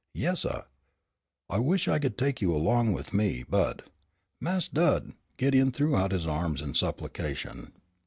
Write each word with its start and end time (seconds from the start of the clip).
"Yes, 0.15 0.39
suh." 0.39 0.63
"I 1.47 1.59
wish 1.59 1.87
I 1.87 1.99
could 1.99 2.17
take 2.17 2.41
you 2.41 2.55
along 2.55 2.93
with 2.93 3.13
me. 3.13 3.45
But" 3.47 3.87
"Mas' 4.41 4.67
Dud," 4.67 5.11
Gideon 5.37 5.71
threw 5.71 5.95
out 5.95 6.11
his 6.11 6.25
arms 6.25 6.59
in 6.59 6.73
supplication. 6.73 7.73